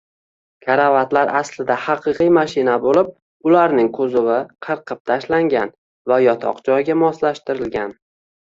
Karavotlar 0.67 1.31
aslida 1.39 1.75
haqiqiy 1.87 2.31
mashina 2.37 2.77
bo‘lib, 2.87 3.11
ularning 3.49 3.91
kuzovi 3.99 4.39
qirqib 4.69 5.03
tashlangan 5.13 5.73
va 6.13 6.19
yotoq 6.29 6.65
joyiga 6.71 6.97
moslashtirilgan 7.07 7.99